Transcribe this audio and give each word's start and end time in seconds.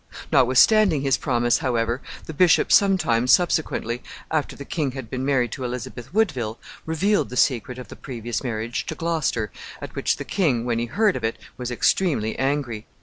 Notwithstanding 0.31 1.01
his 1.01 1.15
promise, 1.15 1.59
however, 1.59 2.01
the 2.25 2.33
bishop 2.33 2.71
some 2.71 2.97
time 2.97 3.27
subsequently, 3.27 4.01
after 4.31 4.55
the 4.55 4.65
king 4.65 4.93
had 4.93 5.11
been 5.11 5.23
married 5.23 5.51
to 5.51 5.63
Elizabeth 5.63 6.11
Woodville, 6.11 6.57
revealed 6.87 7.29
the 7.29 7.37
secret 7.37 7.77
of 7.77 7.89
the 7.89 7.95
previous 7.95 8.43
marriage 8.43 8.87
to 8.87 8.95
Gloucester, 8.95 9.51
at 9.79 9.93
which 9.93 10.17
the 10.17 10.25
king, 10.25 10.65
when 10.65 10.79
he 10.79 10.85
heard 10.87 11.15
of 11.15 11.23
it, 11.23 11.37
was 11.55 11.69
extremely 11.69 12.35
angry. 12.39 12.87